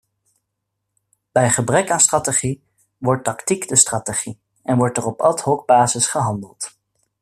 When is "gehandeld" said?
6.07-6.75